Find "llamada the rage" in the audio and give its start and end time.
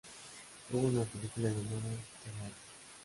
1.49-2.55